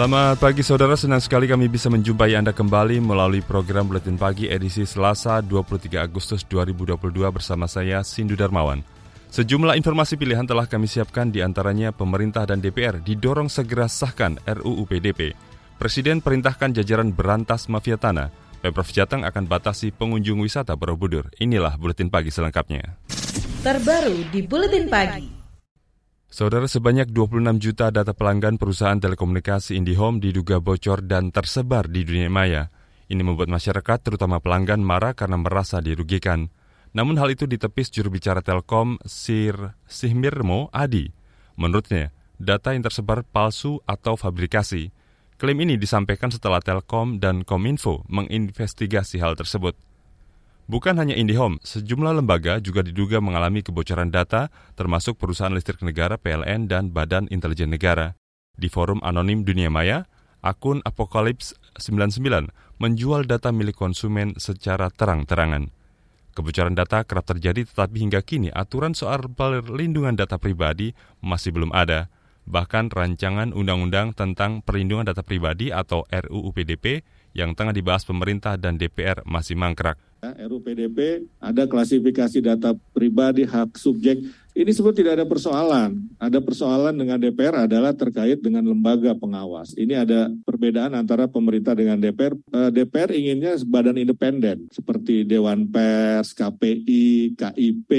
[0.00, 4.88] Selamat pagi saudara, senang sekali kami bisa menjumpai Anda kembali melalui program Buletin Pagi edisi
[4.88, 6.96] Selasa 23 Agustus 2022
[7.28, 8.80] bersama saya Sindu Darmawan.
[9.28, 14.88] Sejumlah informasi pilihan telah kami siapkan di antaranya pemerintah dan DPR didorong segera sahkan RUU
[14.88, 15.36] PDP.
[15.76, 18.32] Presiden perintahkan jajaran berantas mafia tanah.
[18.64, 21.28] Pemprov Jateng akan batasi pengunjung wisata Borobudur.
[21.44, 22.96] Inilah Buletin Pagi selengkapnya.
[23.60, 25.39] Terbaru di Buletin Pagi.
[26.30, 32.30] Saudara sebanyak 26 juta data pelanggan perusahaan telekomunikasi IndiHome diduga bocor dan tersebar di dunia
[32.30, 32.70] maya.
[33.10, 36.46] Ini membuat masyarakat, terutama pelanggan, marah karena merasa dirugikan.
[36.94, 41.10] Namun hal itu ditepis juru bicara Telkom, Sir Sihmirmo Adi.
[41.58, 44.94] Menurutnya, data yang tersebar palsu atau fabrikasi.
[45.34, 49.74] Klaim ini disampaikan setelah Telkom dan Kominfo menginvestigasi hal tersebut.
[50.70, 56.70] Bukan hanya IndiHome, sejumlah lembaga juga diduga mengalami kebocoran data, termasuk perusahaan listrik negara PLN
[56.70, 58.14] dan Badan Intelijen Negara.
[58.54, 60.06] Di forum anonim Dunia Maya,
[60.46, 65.74] akun Apocalypse 99 menjual data milik konsumen secara terang-terangan.
[66.38, 72.14] Kebocoran data kerap terjadi tetapi hingga kini aturan soal perlindungan data pribadi masih belum ada.
[72.46, 77.02] Bahkan rancangan undang-undang tentang perlindungan data pribadi atau RUU PDP
[77.34, 79.98] yang tengah dibahas pemerintah dan DPR masih mangkrak.
[80.20, 84.20] Ya, RUPDP ada klasifikasi data pribadi hak subjek.
[84.52, 86.12] Ini sebut tidak ada persoalan.
[86.20, 89.72] Ada persoalan dengan DPR adalah terkait dengan lembaga pengawas.
[89.80, 92.36] Ini ada perbedaan antara pemerintah dengan DPR.
[92.36, 97.90] Eh, DPR inginnya badan independen seperti Dewan Pers, KPI, KIP.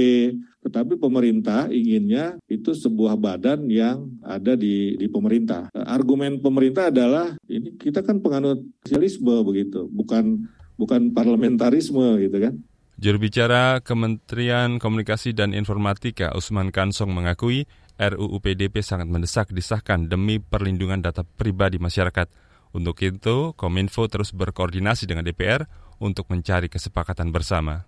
[0.61, 5.73] Tetapi pemerintah inginnya itu sebuah badan yang ada di, di pemerintah.
[5.73, 10.45] Eh, argumen pemerintah adalah ini kita kan penganut sosialisme begitu, bukan
[10.81, 12.53] bukan parlamentarisme gitu kan.
[13.02, 17.65] Juru bicara Kementerian Komunikasi dan Informatika Usman Kansong mengakui
[17.97, 22.30] RUU PDP sangat mendesak disahkan demi perlindungan data pribadi masyarakat.
[22.73, 25.65] Untuk itu, Kominfo terus berkoordinasi dengan DPR
[26.02, 27.86] untuk mencari kesepakatan bersama.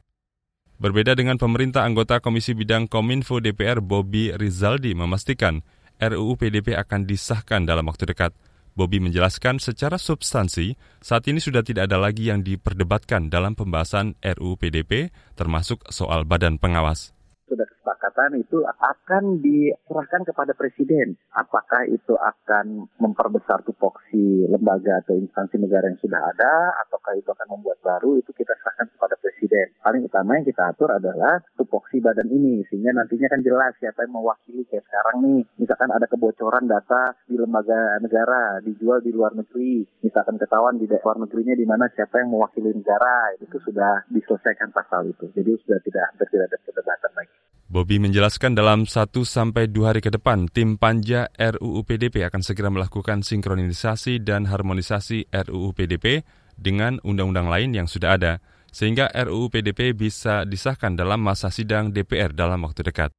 [0.81, 5.61] Berbeda dengan pemerintah, anggota Komisi Bidang Kominfo DPR Bobby Rizaldi memastikan
[6.01, 8.33] RUU PDP akan disahkan dalam waktu dekat.
[8.73, 14.57] Bobby menjelaskan secara substansi, saat ini sudah tidak ada lagi yang diperdebatkan dalam pembahasan RUU
[14.57, 17.12] PDP, termasuk soal badan pengawas
[17.47, 21.19] sudah kesepakatan itu akan diserahkan kepada presiden.
[21.35, 26.53] Apakah itu akan memperbesar tupoksi lembaga atau instansi negara yang sudah ada,
[26.85, 29.75] ataukah itu akan membuat baru, itu kita serahkan kepada presiden.
[29.83, 34.15] Paling utama yang kita atur adalah tupoksi badan ini, sehingga nantinya kan jelas siapa yang
[34.15, 35.41] mewakili kayak sekarang nih.
[35.59, 41.19] Misalkan ada kebocoran data di lembaga negara, dijual di luar negeri, misalkan ketahuan di luar
[41.19, 45.27] negerinya di mana siapa yang mewakili negara, itu sudah diselesaikan pasal itu.
[45.35, 47.42] Jadi sudah tidak hampir tidak ada perdebatan lagi.
[47.73, 52.69] Bobby menjelaskan dalam 1 sampai 2 hari ke depan, tim panja RUU PDP akan segera
[52.69, 56.21] melakukan sinkronisasi dan harmonisasi RUU PDP
[56.53, 62.37] dengan undang-undang lain yang sudah ada, sehingga RUU PDP bisa disahkan dalam masa sidang DPR
[62.37, 63.09] dalam waktu dekat.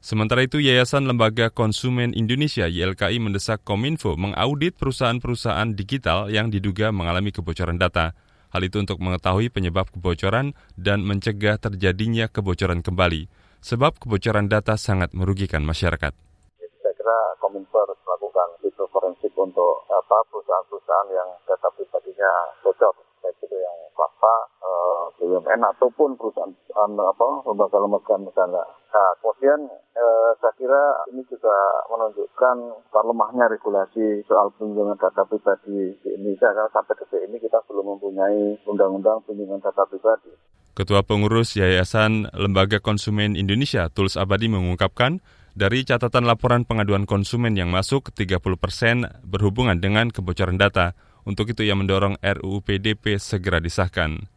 [0.00, 7.36] Sementara itu, Yayasan Lembaga Konsumen Indonesia YLKI mendesak Kominfo mengaudit perusahaan-perusahaan digital yang diduga mengalami
[7.36, 8.16] kebocoran data.
[8.48, 15.12] Hal itu untuk mengetahui penyebab kebocoran dan mencegah terjadinya kebocoran kembali sebab kebocoran data sangat
[15.12, 16.12] merugikan masyarakat.
[16.80, 22.32] Saya kira Kominfo harus melakukan itu forensik untuk apa perusahaan-perusahaan yang data pribadinya
[22.64, 24.34] bocor, baik itu yang swasta,
[24.64, 28.64] eh, BUMN ataupun perusahaan apa lembaga-lembaga negara.
[28.90, 29.60] Nah, kemudian
[29.94, 31.52] eh, saya kira ini juga
[31.92, 32.56] menunjukkan
[32.90, 38.64] lemahnya regulasi soal perlindungan data pribadi di Indonesia karena sampai detik ini kita belum mempunyai
[38.64, 40.32] undang-undang perlindungan data pribadi.
[40.70, 45.18] Ketua Pengurus Yayasan Lembaga Konsumen Indonesia, Tuls Abadi mengungkapkan,
[45.58, 50.94] dari catatan laporan pengaduan konsumen yang masuk, 30 persen berhubungan dengan kebocoran data.
[51.26, 54.30] Untuk itu ia mendorong RUU PDP segera disahkan.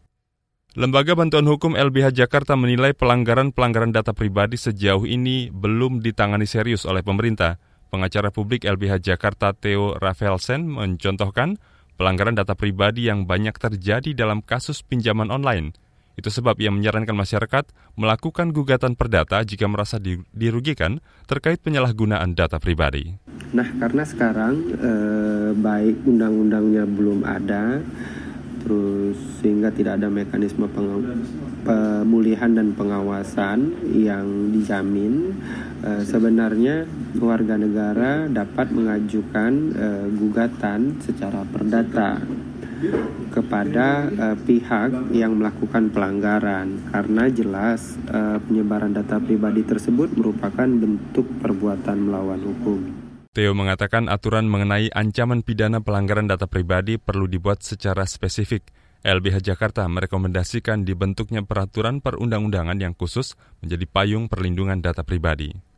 [0.74, 7.06] Lembaga Bantuan Hukum LBH Jakarta menilai pelanggaran-pelanggaran data pribadi sejauh ini belum ditangani serius oleh
[7.06, 7.62] pemerintah.
[7.94, 11.62] Pengacara publik LBH Jakarta Theo Rafaelsen mencontohkan
[11.94, 15.78] pelanggaran data pribadi yang banyak terjadi dalam kasus pinjaman online–
[16.14, 17.66] itu sebab ia menyarankan masyarakat
[17.98, 19.98] melakukan gugatan perdata jika merasa
[20.34, 23.18] dirugikan terkait penyalahgunaan data pribadi.
[23.54, 27.82] Nah, karena sekarang eh, baik undang-undangnya belum ada,
[28.64, 35.36] terus sehingga tidak ada mekanisme pemulihan dan pengawasan yang dijamin
[35.84, 36.88] uh, sebenarnya
[37.20, 42.24] warga negara dapat mengajukan uh, gugatan secara perdata
[43.34, 51.26] kepada uh, pihak yang melakukan pelanggaran karena jelas uh, penyebaran data pribadi tersebut merupakan bentuk
[51.40, 52.80] perbuatan melawan hukum.
[53.34, 58.70] Theo mengatakan aturan mengenai ancaman pidana pelanggaran data pribadi perlu dibuat secara spesifik
[59.04, 65.73] LBH Jakarta merekomendasikan dibentuknya peraturan perundang-undangan yang khusus menjadi payung perlindungan data pribadi.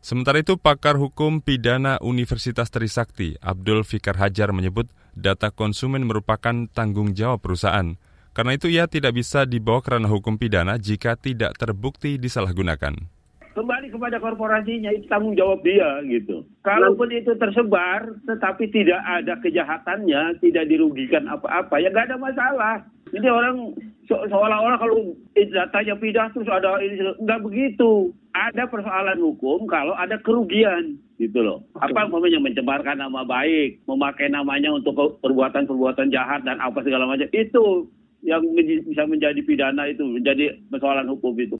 [0.00, 7.12] Sementara itu, pakar hukum pidana Universitas Trisakti, Abdul Fikar Hajar menyebut data konsumen merupakan tanggung
[7.12, 8.00] jawab perusahaan.
[8.32, 13.19] Karena itu ia tidak bisa dibawa ke ranah hukum pidana jika tidak terbukti disalahgunakan
[13.60, 16.48] kembali kepada korporasinya itu tanggung jawab dia gitu.
[16.64, 22.76] Kalaupun itu tersebar tetapi tidak ada kejahatannya, tidak dirugikan apa-apa, ya nggak ada masalah.
[23.12, 23.76] Jadi orang
[24.08, 28.16] se seolah-olah kalau datanya pindah terus ada ini nggak begitu.
[28.30, 31.60] Ada persoalan hukum kalau ada kerugian gitu loh.
[31.76, 37.90] Apa namanya mencemarkan nama baik, memakai namanya untuk perbuatan-perbuatan jahat dan apa segala macam itu
[38.24, 41.59] yang bisa menjadi pidana itu menjadi persoalan hukum itu.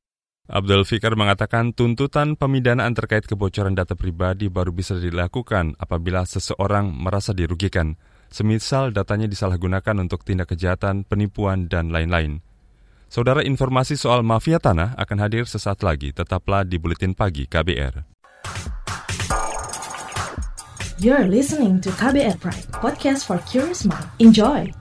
[0.51, 7.31] Abdul Fikar mengatakan tuntutan pemidanaan terkait kebocoran data pribadi baru bisa dilakukan apabila seseorang merasa
[7.31, 7.95] dirugikan,
[8.35, 12.43] semisal datanya disalahgunakan untuk tindak kejahatan, penipuan, dan lain-lain.
[13.07, 18.03] Saudara informasi soal mafia tanah akan hadir sesaat lagi, tetaplah di Buletin Pagi KBR.
[20.99, 24.11] You're listening to KBR Pride, podcast for curious mind.
[24.19, 24.80] Enjoy!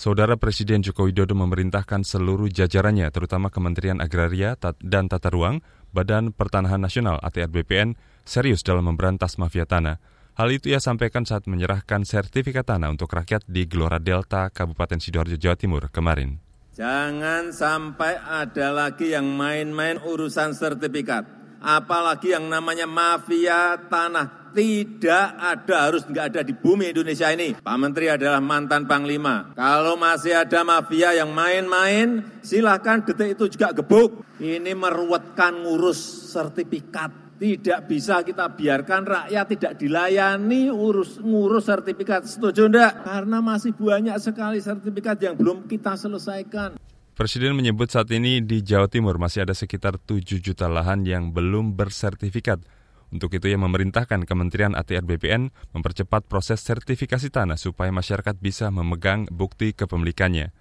[0.00, 5.60] Saudara Presiden Joko Widodo memerintahkan seluruh jajarannya, terutama Kementerian Agraria dan Tata Ruang,
[5.92, 10.00] Badan Pertanahan Nasional ATR BPN, serius dalam memberantas mafia tanah.
[10.40, 15.36] Hal itu ia sampaikan saat menyerahkan sertifikat tanah untuk rakyat di Gelora Delta, Kabupaten Sidoarjo,
[15.36, 16.40] Jawa Timur kemarin.
[16.72, 21.28] Jangan sampai ada lagi yang main-main urusan sertifikat.
[21.60, 27.56] Apalagi yang namanya mafia tanah tidak ada, harus nggak ada di bumi Indonesia ini.
[27.58, 29.54] Pak Menteri adalah mantan Panglima.
[29.54, 34.26] Kalau masih ada mafia yang main-main, silahkan detik itu juga gebuk.
[34.42, 37.38] Ini meruwetkan ngurus sertifikat.
[37.40, 42.28] Tidak bisa kita biarkan rakyat tidak dilayani urus ngurus sertifikat.
[42.28, 43.00] Setuju enggak?
[43.00, 46.76] Karena masih banyak sekali sertifikat yang belum kita selesaikan.
[47.16, 51.76] Presiden menyebut saat ini di Jawa Timur masih ada sekitar 7 juta lahan yang belum
[51.76, 52.64] bersertifikat.
[53.10, 59.26] Untuk itu ia memerintahkan Kementerian ATR BPN mempercepat proses sertifikasi tanah supaya masyarakat bisa memegang
[59.34, 60.54] bukti kepemilikannya.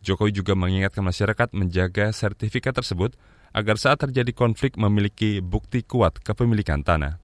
[0.00, 3.20] Jokowi juga mengingatkan masyarakat menjaga sertifikat tersebut
[3.52, 7.20] agar saat terjadi konflik memiliki bukti kuat kepemilikan tanah.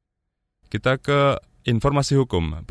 [0.68, 2.68] Kita ke informasi hukum.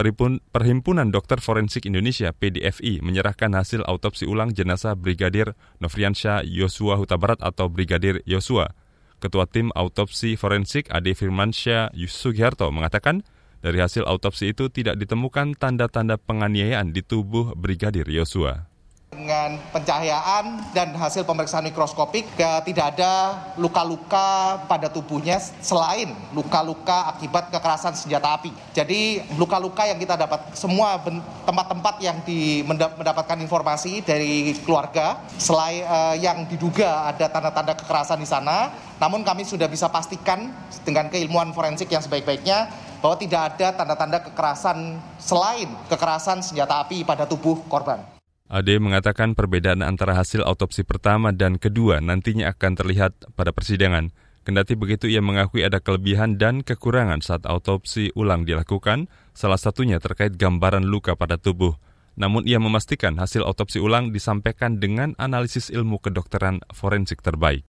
[0.54, 7.42] Perhimpunan Dokter Forensik Indonesia PDFI menyerahkan hasil autopsi ulang jenazah Brigadir Nofriansyah Yosua Huta Barat
[7.42, 8.78] atau Brigadir Yosua
[9.26, 13.26] Ketua Tim Autopsi Forensik Ade Firmansyah Sugiharto mengatakan,
[13.66, 18.75] dari hasil autopsi itu tidak ditemukan tanda-tanda penganiayaan di tubuh Brigadir Yosua
[19.16, 27.96] dengan pencahayaan dan hasil pemeriksaan mikroskopik tidak ada luka-luka pada tubuhnya selain luka-luka akibat kekerasan
[27.96, 28.52] senjata api.
[28.76, 31.00] Jadi luka-luka yang kita dapat semua
[31.48, 38.28] tempat-tempat yang di, mendapatkan informasi dari keluarga selain uh, yang diduga ada tanda-tanda kekerasan di
[38.28, 40.52] sana, namun kami sudah bisa pastikan
[40.84, 42.68] dengan keilmuan forensik yang sebaik-baiknya
[43.00, 48.15] bahwa tidak ada tanda-tanda kekerasan selain kekerasan senjata api pada tubuh korban.
[48.56, 54.16] Ade mengatakan perbedaan antara hasil autopsi pertama dan kedua nantinya akan terlihat pada persidangan.
[54.48, 60.40] Kendati begitu ia mengakui ada kelebihan dan kekurangan saat autopsi ulang dilakukan, salah satunya terkait
[60.40, 61.76] gambaran luka pada tubuh.
[62.16, 67.68] Namun ia memastikan hasil autopsi ulang disampaikan dengan analisis ilmu kedokteran forensik terbaik.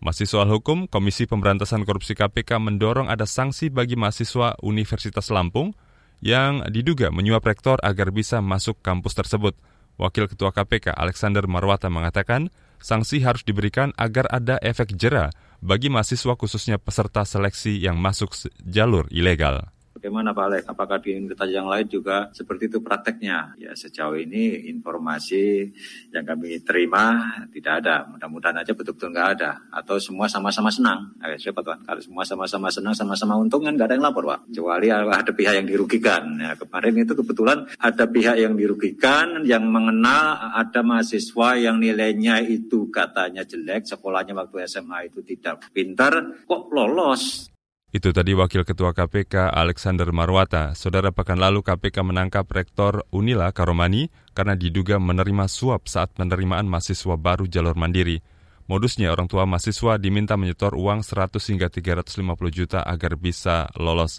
[0.00, 5.76] Masih soal hukum, Komisi Pemberantasan Korupsi KPK mendorong ada sanksi bagi mahasiswa Universitas Lampung
[6.24, 9.52] yang diduga menyuap rektor agar bisa masuk kampus tersebut.
[9.98, 15.34] Wakil Ketua KPK Alexander Marwata mengatakan, sanksi harus diberikan agar ada efek jera
[15.64, 19.73] bagi mahasiswa khususnya peserta seleksi yang masuk jalur ilegal
[20.04, 20.62] Bagaimana Pak Alex?
[20.68, 23.56] Apakah di universitas yang lain juga seperti itu prakteknya?
[23.56, 25.72] Ya sejauh ini informasi
[26.12, 28.04] yang kami terima tidak ada.
[28.12, 29.64] Mudah-mudahan aja betul-betul nggak ada.
[29.72, 31.08] Atau semua sama-sama senang.
[31.24, 31.88] Eh, siapa Tuhan?
[31.88, 34.52] Kalau semua sama-sama senang, sama-sama untung kan nggak ada yang lapor Pak.
[34.52, 36.36] Kecuali ada pihak yang dirugikan.
[36.36, 42.92] Ya, kemarin itu kebetulan ada pihak yang dirugikan yang mengenal ada mahasiswa yang nilainya itu
[42.92, 47.53] katanya jelek, sekolahnya waktu SMA itu tidak pintar, kok lolos.
[47.94, 50.74] Itu tadi Wakil Ketua KPK Alexander Marwata.
[50.74, 57.14] Saudara pekan lalu KPK menangkap Rektor Unila Karomani karena diduga menerima suap saat penerimaan mahasiswa
[57.14, 58.18] baru jalur mandiri.
[58.66, 62.18] Modusnya orang tua mahasiswa diminta menyetor uang 100 hingga 350
[62.50, 64.18] juta agar bisa lolos.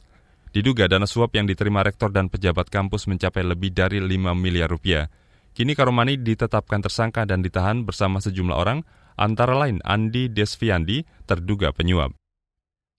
[0.56, 4.08] Diduga dana suap yang diterima rektor dan pejabat kampus mencapai lebih dari 5
[4.40, 5.12] miliar rupiah.
[5.52, 8.88] Kini Karomani ditetapkan tersangka dan ditahan bersama sejumlah orang,
[9.20, 12.16] antara lain Andi Desviandi, terduga penyuap.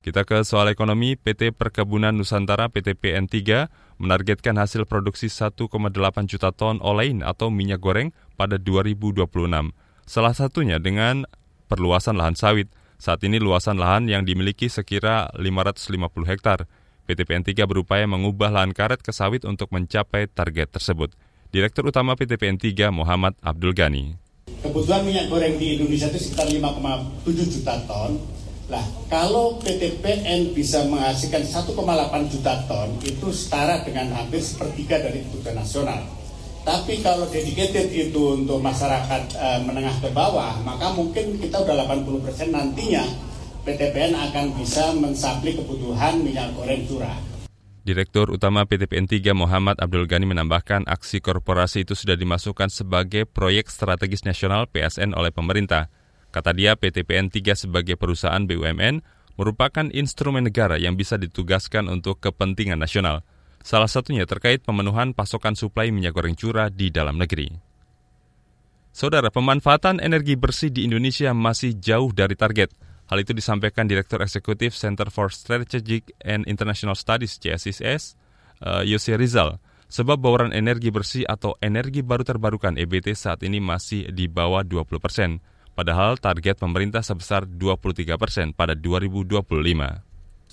[0.06, 3.66] Kita ke soal ekonomi, PT Perkebunan Nusantara PT PN3
[3.98, 5.66] menargetkan hasil produksi 1,8
[6.30, 9.26] juta ton olein atau minyak goreng pada 2026.
[10.06, 11.26] Salah satunya dengan
[11.66, 12.70] perluasan lahan sawit.
[13.02, 15.98] Saat ini luasan lahan yang dimiliki sekira 550
[16.30, 16.70] hektar.
[17.10, 21.18] PT PN3 berupaya mengubah lahan karet ke sawit untuk mencapai target tersebut.
[21.50, 24.14] Direktur Utama PT PN3 Muhammad Abdul Ghani.
[24.62, 27.26] Kebutuhan minyak goreng di Indonesia itu sekitar 5,7
[27.58, 31.70] juta ton Nah, kalau PTPN bisa menghasilkan 1,8
[32.26, 36.02] juta ton, itu setara dengan hampir sepertiga dari kebutuhan nasional.
[36.66, 42.50] Tapi kalau dedicated itu untuk masyarakat e, menengah ke bawah, maka mungkin kita udah 80%
[42.50, 43.06] nantinya
[43.62, 47.14] PTPN akan bisa mensapli kebutuhan minyak goreng curah.
[47.86, 53.70] Direktur Utama PTPN 3 Muhammad Abdul Ghani menambahkan aksi korporasi itu sudah dimasukkan sebagai proyek
[53.70, 55.86] strategis nasional PSN oleh pemerintah.
[56.36, 59.00] Kata dia, PT PN3 sebagai perusahaan BUMN
[59.40, 63.24] merupakan instrumen negara yang bisa ditugaskan untuk kepentingan nasional.
[63.64, 67.48] Salah satunya terkait pemenuhan pasokan suplai minyak goreng curah di dalam negeri.
[68.92, 72.68] Saudara, pemanfaatan energi bersih di Indonesia masih jauh dari target.
[73.08, 78.12] Hal itu disampaikan Direktur Eksekutif Center for Strategic and International Studies CSIS,
[78.60, 79.56] uh, Yose Rizal.
[79.88, 85.00] Sebab bauran energi bersih atau energi baru terbarukan EBT saat ini masih di bawah 20
[85.00, 85.40] persen
[85.76, 90.05] padahal target pemerintah sebesar 23 persen pada 2025.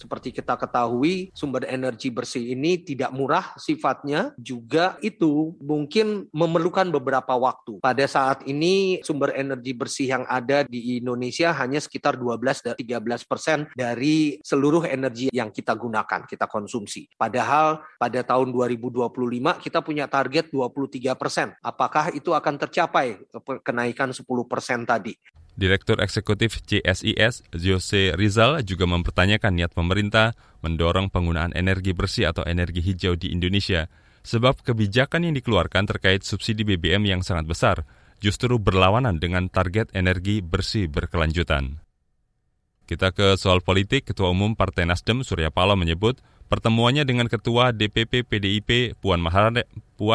[0.03, 7.31] Seperti kita ketahui, sumber energi bersih ini tidak murah sifatnya, juga itu mungkin memerlukan beberapa
[7.39, 7.79] waktu.
[7.79, 13.23] Pada saat ini, sumber energi bersih yang ada di Indonesia hanya sekitar 12 dan 13
[13.23, 17.07] persen dari seluruh energi yang kita gunakan, kita konsumsi.
[17.15, 21.55] Padahal pada tahun 2025 kita punya target 23 persen.
[21.63, 23.23] Apakah itu akan tercapai
[23.63, 25.15] kenaikan 10 persen tadi?
[25.53, 30.33] Direktur Eksekutif CSIS, Jose Rizal, juga mempertanyakan niat pemerintah
[30.65, 33.85] mendorong penggunaan energi bersih atau energi hijau di Indonesia,
[34.25, 37.85] sebab kebijakan yang dikeluarkan terkait subsidi BBM yang sangat besar
[38.23, 41.83] justru berlawanan dengan target energi bersih berkelanjutan.
[42.87, 48.25] Kita ke soal politik, Ketua Umum Partai Nasdem Surya Paloh menyebut pertemuannya dengan Ketua DPP
[48.25, 49.19] PDIP Puan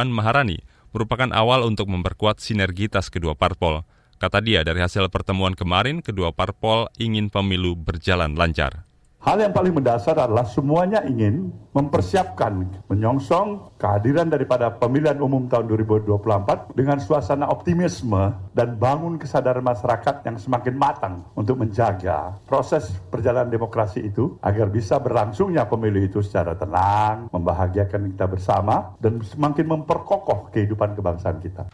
[0.08, 0.58] Maharani,
[0.90, 3.84] merupakan awal untuk memperkuat sinergitas kedua parpol.
[4.18, 8.82] Kata dia, dari hasil pertemuan kemarin, kedua parpol ingin pemilu berjalan lancar.
[9.22, 16.74] Hal yang paling mendasar adalah semuanya ingin mempersiapkan, menyongsong kehadiran daripada pemilihan umum tahun 2024
[16.74, 24.02] dengan suasana optimisme dan bangun kesadaran masyarakat yang semakin matang untuk menjaga proses perjalanan demokrasi
[24.02, 30.98] itu agar bisa berlangsungnya pemilu itu secara tenang, membahagiakan kita bersama, dan semakin memperkokoh kehidupan
[30.98, 31.70] kebangsaan kita.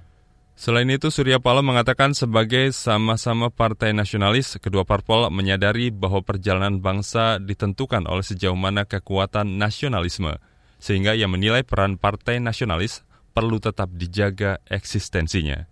[0.55, 7.43] Selain itu, Surya Paloh mengatakan sebagai sama-sama partai nasionalis, kedua parpol menyadari bahwa perjalanan bangsa
[7.43, 10.39] ditentukan oleh sejauh mana kekuatan nasionalisme,
[10.79, 13.03] sehingga ia menilai peran partai nasionalis
[13.35, 15.67] perlu tetap dijaga eksistensinya.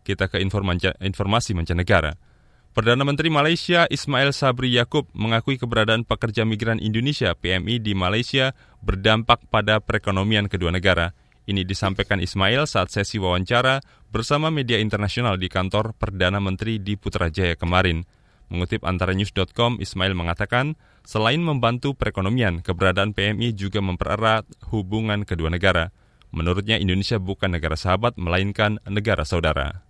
[0.00, 2.16] Kita ke informasi mancanegara.
[2.72, 9.44] Perdana Menteri Malaysia Ismail Sabri Yaakob mengakui keberadaan pekerja migran Indonesia PMI di Malaysia berdampak
[9.52, 11.12] pada perekonomian kedua negara–
[11.52, 17.54] ini disampaikan Ismail saat sesi wawancara bersama media internasional di kantor Perdana Menteri di Putrajaya
[17.54, 18.08] kemarin.
[18.48, 25.88] Mengutip antara news.com, Ismail mengatakan, selain membantu perekonomian, keberadaan PMI juga mempererat hubungan kedua negara.
[26.32, 29.84] Menurutnya Indonesia bukan negara sahabat, melainkan negara saudara.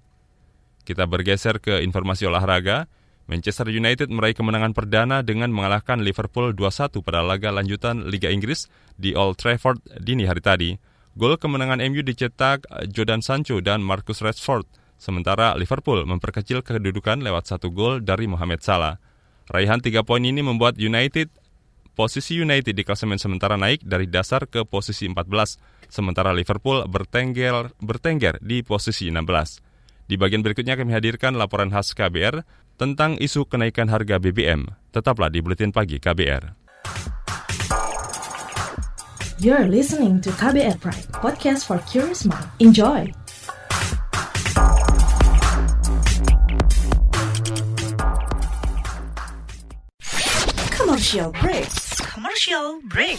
[0.83, 2.90] Kita bergeser ke informasi olahraga.
[3.31, 8.66] Manchester United meraih kemenangan perdana dengan mengalahkan Liverpool 2-1 pada laga lanjutan Liga Inggris
[8.99, 10.71] di Old Trafford dini hari tadi.
[11.12, 14.64] Gol kemenangan MU dicetak Jordan Sancho dan Marcus Rashford,
[14.97, 18.97] sementara Liverpool memperkecil kedudukan lewat satu gol dari Mohamed Salah.
[19.52, 21.28] Raihan tiga poin ini membuat United
[21.92, 28.40] Posisi United di klasemen sementara naik dari dasar ke posisi 14, sementara Liverpool bertengger, bertengger
[28.40, 30.09] di posisi 16.
[30.09, 32.49] Di bagian berikutnya kami hadirkan laporan khas KBR
[32.81, 34.73] tentang isu kenaikan harga BBM.
[34.88, 37.22] Tetaplah di Buletin Pagi KBR.
[39.42, 42.46] You're listening to KBR Pride, podcast for curious mind.
[42.61, 43.12] Enjoy!
[50.70, 51.66] Commercial break.
[52.14, 53.18] Commercial break.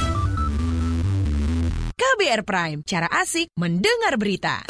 [2.01, 4.65] KBR Prime, cara asik mendengar berita.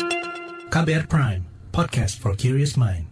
[0.68, 3.08] KBR Prime, podcast for curious mind.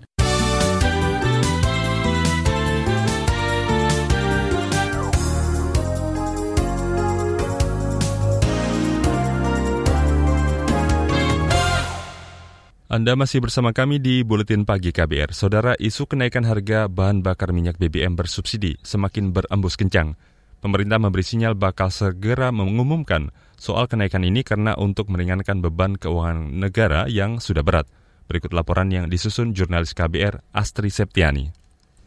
[12.92, 15.32] Anda masih bersama kami di Buletin Pagi KBR.
[15.32, 20.20] Saudara, isu kenaikan harga bahan bakar minyak BBM bersubsidi semakin berembus kencang.
[20.60, 27.06] Pemerintah memberi sinyal bakal segera mengumumkan soal kenaikan ini karena untuk meringankan beban keuangan negara
[27.12, 27.86] yang sudah berat.
[28.32, 31.52] Berikut laporan yang disusun jurnalis KBR Astri Septiani.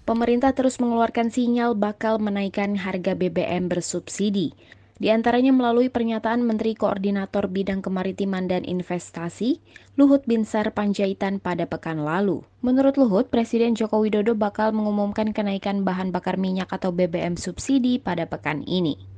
[0.02, 4.50] Pemerintah terus mengeluarkan sinyal bakal menaikkan harga BBM bersubsidi.
[5.02, 9.58] Di antaranya melalui pernyataan Menteri Koordinator Bidang Kemaritiman dan Investasi,
[9.98, 12.46] Luhut Binsar Panjaitan pada pekan lalu.
[12.62, 18.30] Menurut Luhut, Presiden Joko Widodo bakal mengumumkan kenaikan bahan bakar minyak atau BBM subsidi pada
[18.30, 19.11] pekan ini.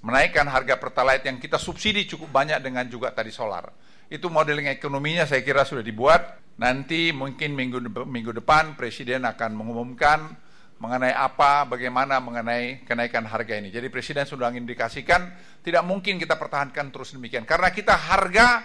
[0.00, 3.68] Menaikkan harga Pertalite yang kita subsidi cukup banyak dengan juga tadi solar.
[4.08, 6.40] Itu modeling ekonominya saya kira sudah dibuat.
[6.56, 10.36] Nanti mungkin minggu, minggu depan Presiden akan mengumumkan
[10.80, 13.68] mengenai apa, bagaimana mengenai kenaikan harga ini.
[13.68, 17.44] Jadi Presiden sudah indikasikan tidak mungkin kita pertahankan terus demikian.
[17.44, 18.64] Karena kita harga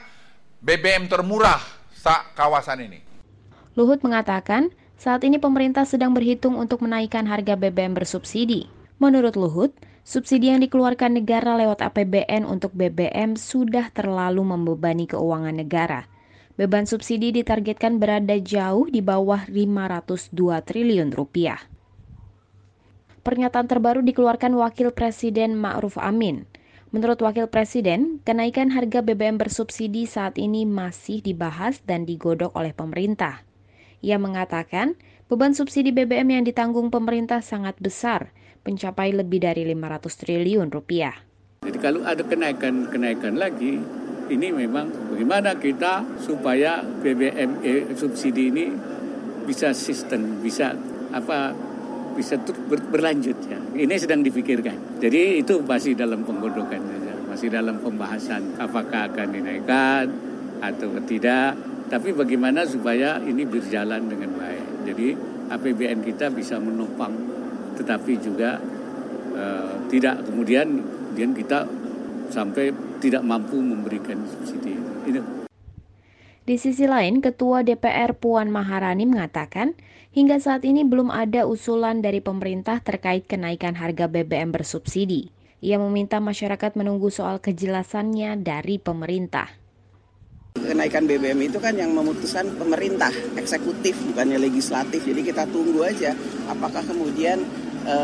[0.64, 1.60] BBM termurah
[1.92, 3.00] sa kawasan ini.
[3.76, 8.72] Luhut mengatakan, saat ini pemerintah sedang berhitung untuk menaikkan harga BBM bersubsidi.
[8.96, 16.06] Menurut Luhut, subsidi yang dikeluarkan negara lewat APBN untuk BBM sudah terlalu membebani keuangan negara.
[16.56, 21.60] Beban subsidi ditargetkan berada jauh di bawah 502 triliun rupiah.
[23.26, 26.46] Pernyataan terbaru dikeluarkan Wakil Presiden Ma'ruf Amin.
[26.94, 33.42] Menurut Wakil Presiden, kenaikan harga BBM bersubsidi saat ini masih dibahas dan digodok oleh pemerintah.
[34.06, 34.94] Ia mengatakan,
[35.26, 38.30] beban subsidi BBM yang ditanggung pemerintah sangat besar,
[38.66, 41.14] mencapai lebih dari 500 triliun rupiah.
[41.62, 43.78] Jadi kalau ada kenaikan-kenaikan lagi,
[44.30, 48.66] ini memang bagaimana kita supaya BBM eh, subsidi ini
[49.46, 50.74] bisa sistem, bisa
[51.14, 51.54] apa
[52.18, 53.60] bisa ber, berlanjut ya.
[53.78, 54.98] Ini sedang dipikirkan.
[54.98, 60.10] Jadi itu masih dalam penggodokan saja, masih dalam pembahasan apakah akan dinaikkan
[60.64, 61.54] atau tidak.
[61.86, 64.66] Tapi bagaimana supaya ini berjalan dengan baik.
[64.90, 65.08] Jadi
[65.54, 67.14] APBN kita bisa menopang,
[67.76, 68.58] tetapi juga
[69.36, 71.64] uh, tidak kemudian kemudian kita
[72.34, 74.76] sampai tidak mampu memberikan subsidi.
[75.08, 75.48] Ini.
[76.46, 79.74] Di sisi lain, Ketua DPR Puan Maharani mengatakan,
[80.14, 85.34] hingga saat ini belum ada usulan dari pemerintah terkait kenaikan harga BBM bersubsidi.
[85.66, 89.50] Ia meminta masyarakat menunggu soal kejelasannya dari pemerintah.
[90.56, 95.02] Kenaikan BBM itu kan yang memutuskan pemerintah, eksekutif, bukannya legislatif.
[95.02, 96.14] Jadi kita tunggu aja
[96.46, 97.42] apakah kemudian
[97.86, 97.98] e,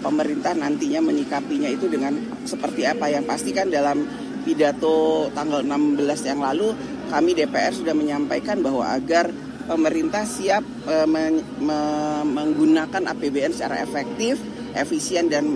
[0.00, 2.16] pemerintah nantinya menyikapinya itu dengan
[2.48, 3.12] seperti apa.
[3.12, 4.02] Yang pasti kan dalam
[4.42, 6.72] pidato tanggal 16 yang lalu
[7.12, 9.30] kami DPR sudah menyampaikan bahwa agar
[9.68, 11.78] pemerintah siap e, men, me,
[12.24, 14.40] menggunakan APBN secara efektif,
[14.72, 15.46] efisien dan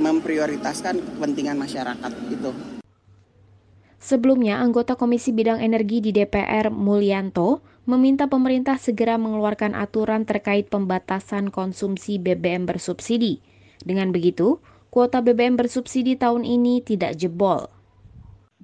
[0.00, 2.52] memprioritaskan kepentingan masyarakat itu.
[4.00, 11.48] Sebelumnya, anggota Komisi Bidang Energi di DPR Mulyanto meminta pemerintah segera mengeluarkan aturan terkait pembatasan
[11.52, 13.40] konsumsi BBM bersubsidi.
[13.80, 17.70] Dengan begitu, Kuota BBM bersubsidi tahun ini tidak jebol.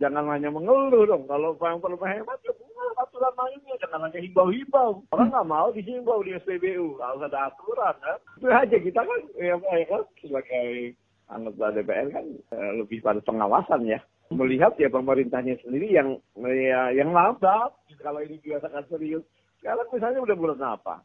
[0.02, 1.22] Jangan hanya mengeluh dong.
[1.30, 2.50] Kalau perlu hemat, ya
[2.98, 3.78] aturan mainnya.
[3.78, 5.06] Jangan hanya himbau-himbau.
[5.14, 6.98] Orang nggak mau dihimbau di SPBU.
[6.98, 8.18] Harus ada aturan kan.
[8.42, 10.98] Itu aja kita kan, ya, ya kan sebagai
[11.30, 12.26] anggota DPR kan
[12.58, 14.02] eh, lebih pada pengawasan ya.
[14.34, 17.70] Melihat ya pemerintahnya sendiri yang ya, yang lambat.
[18.06, 19.26] Kalau ini biasakan serius.
[19.58, 21.02] Sekarang misalnya udah bulan apa?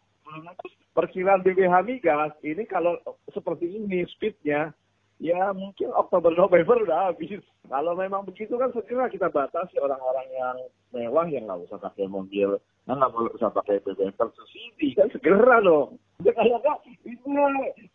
[0.93, 2.93] Perkiraan BBH migas ini kalau
[3.33, 4.69] seperti ini speednya
[5.17, 7.41] ya mungkin Oktober November udah habis.
[7.65, 10.55] Kalau memang begitu kan segera kita batasi orang-orang yang
[10.93, 15.97] mewah yang nggak usah pakai mobil, nggak boleh usah pakai BBM bersubsidi kan segera dong.
[16.21, 16.77] Ya kalau nggak
[17.09, 17.25] itu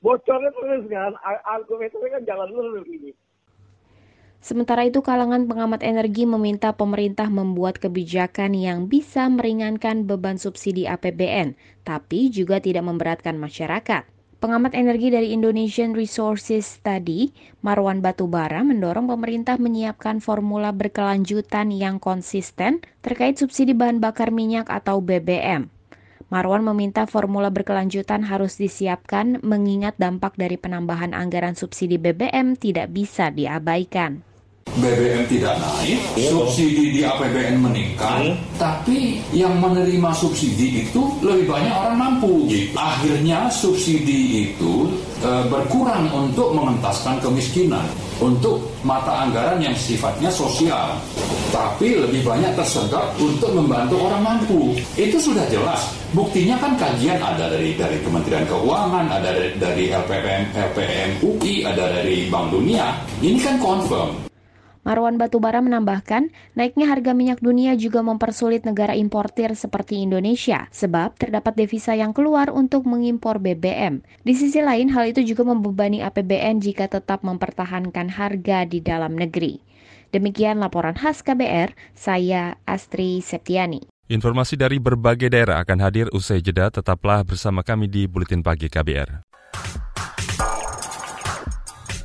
[0.03, 1.15] bocornya terus kan
[1.47, 3.15] argumennya kan jalan lurus ini.
[4.41, 11.59] Sementara itu, kalangan pengamat energi meminta pemerintah membuat kebijakan yang bisa meringankan beban subsidi APBN,
[11.83, 14.07] tapi juga tidak memberatkan masyarakat.
[14.37, 17.33] Pengamat energi dari Indonesian Resources Study,
[17.65, 25.01] Marwan Batubara, mendorong pemerintah menyiapkan formula berkelanjutan yang konsisten terkait subsidi bahan bakar minyak atau
[25.01, 25.73] BBM.
[26.27, 33.31] Marwan meminta formula berkelanjutan harus disiapkan mengingat dampak dari penambahan anggaran subsidi BBM tidak bisa
[33.31, 34.27] diabaikan.
[34.77, 41.97] BBM tidak naik, subsidi di APBN meningkat, tapi yang menerima subsidi itu lebih banyak orang
[41.97, 42.45] mampu.
[42.77, 44.93] Akhirnya subsidi itu
[45.25, 47.89] e, berkurang untuk mengentaskan kemiskinan,
[48.21, 50.93] untuk mata anggaran yang sifatnya sosial,
[51.49, 54.77] tapi lebih banyak tersedot untuk membantu orang mampu.
[54.93, 55.89] Itu sudah jelas.
[56.13, 61.97] Buktinya kan kajian ada dari dari Kementerian Keuangan, ada dari, dari LPM, LPM UI, ada
[61.97, 62.93] dari Bank Dunia.
[63.25, 64.26] Ini kan confirm.
[64.87, 71.59] Marwan Batubara menambahkan, naiknya harga minyak dunia juga mempersulit negara importir seperti Indonesia, sebab terdapat
[71.59, 74.07] devisa yang keluar untuk mengimpor BBM.
[74.23, 79.59] Di sisi lain, hal itu juga membebani APBN jika tetap mempertahankan harga di dalam negeri.
[80.15, 83.91] Demikian laporan khas KBR, saya Astri Septiani.
[84.07, 89.27] Informasi dari berbagai daerah akan hadir usai jeda, tetaplah bersama kami di Buletin Pagi KBR.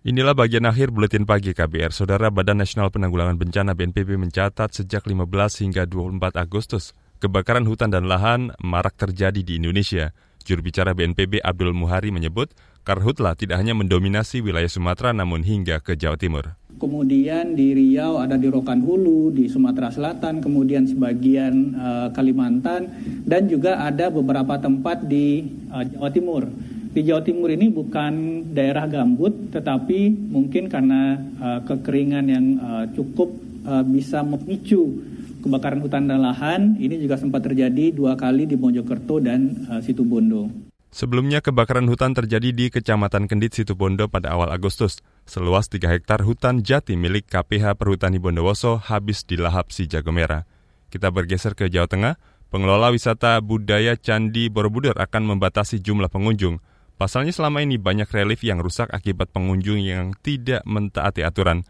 [0.00, 1.92] Inilah bagian akhir buletin pagi KBR.
[1.92, 5.28] Saudara Badan Nasional Penanggulangan Bencana BNPB mencatat sejak 15
[5.60, 10.16] hingga 24 Agustus, kebakaran hutan dan lahan marak terjadi di Indonesia.
[10.40, 12.48] Juru bicara BNPB Abdul Muhari menyebut,
[12.80, 16.56] karhutlah tidak hanya mendominasi wilayah Sumatera namun hingga ke Jawa Timur.
[16.80, 22.88] Kemudian di Riau ada di Rokan Hulu, di Sumatera Selatan, kemudian sebagian uh, Kalimantan,
[23.28, 26.48] dan juga ada beberapa tempat di uh, Jawa Timur
[26.90, 33.30] di Jawa Timur ini bukan daerah gambut, tetapi mungkin karena uh, kekeringan yang uh, cukup
[33.62, 34.98] uh, bisa memicu
[35.38, 36.74] kebakaran hutan dan lahan.
[36.82, 40.50] Ini juga sempat terjadi dua kali di Mojokerto dan uh, Situbondo.
[40.90, 44.98] Sebelumnya kebakaran hutan terjadi di Kecamatan Kendit Situbondo pada awal Agustus.
[45.22, 50.50] Seluas 3 hektar hutan jati milik KPH Perhutani Bondowoso habis dilahap si jago merah.
[50.90, 52.18] Kita bergeser ke Jawa Tengah.
[52.50, 56.58] Pengelola wisata budaya Candi Borobudur akan membatasi jumlah pengunjung.
[57.00, 61.64] Pasalnya selama ini banyak relief yang rusak akibat pengunjung yang tidak mentaati aturan.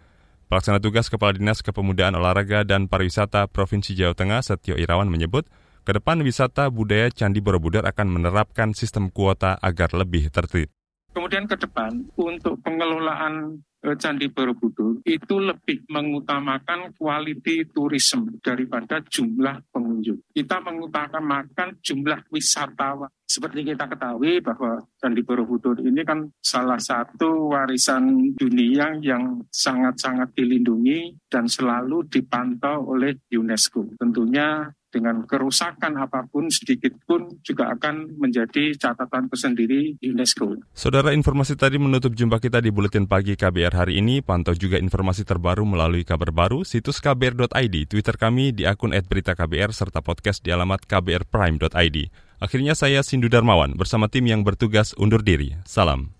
[0.51, 5.47] Pelaksana tugas Kepala Dinas Kepemudaan Olahraga dan Pariwisata Provinsi Jawa Tengah Setio Irawan menyebut,
[5.87, 10.66] ke depan wisata budaya Candi Borobudur akan menerapkan sistem kuota agar lebih tertib.
[11.14, 20.21] Kemudian ke depan untuk pengelolaan Candi Borobudur itu lebih mengutamakan quality tourism daripada jumlah pengunjung.
[20.37, 23.09] Kita mengutamakan jumlah wisatawan.
[23.25, 31.16] Seperti kita ketahui bahwa Candi Borobudur ini kan salah satu warisan dunia yang sangat-sangat dilindungi
[31.31, 33.87] dan selalu dipantau oleh UNESCO.
[33.97, 40.61] Tentunya dengan kerusakan apa pun sedikit pun juga akan menjadi catatan tersendiri UNESCO.
[40.74, 44.20] Saudara informasi tadi menutup jumpa kita di Buletin Pagi KBR hari ini.
[44.20, 50.03] Pantau juga informasi terbaru melalui kabar baru, situs kbr.id, Twitter kami di akun @beritaKBR serta
[50.03, 51.98] podcast di alamat kbrprime.id.
[52.40, 55.55] Akhirnya saya Sindu Darmawan bersama tim yang bertugas undur diri.
[55.64, 56.19] Salam.